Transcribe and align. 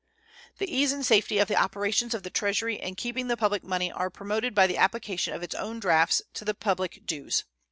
The 0.57 0.67
ease 0.67 0.91
and 0.93 1.05
safety 1.05 1.37
of 1.37 1.47
the 1.47 1.55
operations 1.57 2.15
of 2.15 2.23
the 2.23 2.31
Treasury 2.31 2.81
in 2.81 2.95
keeping 2.95 3.27
the 3.27 3.37
public 3.37 3.63
money 3.63 3.91
are 3.91 4.09
promoted 4.09 4.55
by 4.55 4.65
the 4.65 4.77
application 4.77 5.31
of 5.35 5.43
its 5.43 5.53
own 5.53 5.79
drafts 5.79 6.23
to 6.33 6.43
the 6.43 6.55
public 6.55 7.05
dues. 7.05 7.43